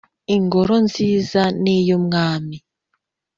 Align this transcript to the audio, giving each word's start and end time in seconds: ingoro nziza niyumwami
ingoro 0.35 0.75
nziza 0.85 1.41
niyumwami 1.63 2.57